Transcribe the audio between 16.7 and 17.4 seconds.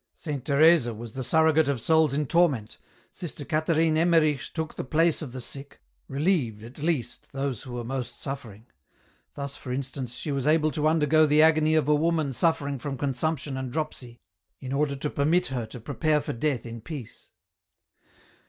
peace.